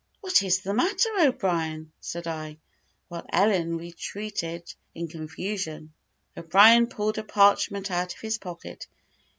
[0.21, 2.57] "What is the matter, O'Brien?" said I,
[3.07, 5.93] while Ellen retreated in confusion.
[6.35, 8.87] O'Brien pulled a parchment out of his pocket.